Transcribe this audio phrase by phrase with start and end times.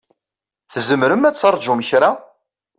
[0.71, 2.11] Tzemrem ad terǧum kra?